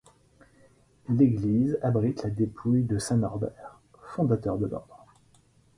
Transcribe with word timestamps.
L’église 1.09 1.77
abrite 1.83 2.23
la 2.23 2.31
dépouille 2.31 2.85
de 2.85 2.97
saint 2.97 3.17
Norbert, 3.17 3.79
fondateur 4.15 4.57
de 4.57 4.65
l’ordre. 4.65 5.05